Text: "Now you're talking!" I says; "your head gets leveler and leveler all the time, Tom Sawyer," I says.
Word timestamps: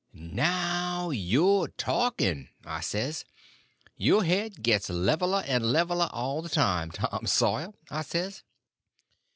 "Now 0.15 1.11
you're 1.11 1.67
talking!" 1.67 2.49
I 2.65 2.79
says; 2.79 3.23
"your 3.95 4.23
head 4.23 4.63
gets 4.63 4.89
leveler 4.89 5.43
and 5.45 5.63
leveler 5.67 6.09
all 6.11 6.41
the 6.41 6.49
time, 6.49 6.89
Tom 6.89 7.27
Sawyer," 7.27 7.71
I 7.91 8.01
says. 8.01 8.41